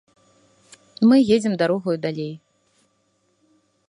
Мы 1.11 1.15
едзем 1.35 1.53
дарогаю 1.63 1.97
далей. 2.09 2.31